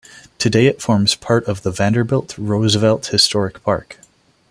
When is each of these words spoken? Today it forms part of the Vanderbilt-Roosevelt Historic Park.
Today 0.39 0.65
it 0.65 0.81
forms 0.81 1.13
part 1.13 1.45
of 1.47 1.61
the 1.61 1.69
Vanderbilt-Roosevelt 1.69 3.05
Historic 3.05 3.61
Park. 3.63 3.99